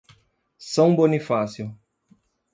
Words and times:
São 0.57 0.95
Bonifácio 0.95 1.77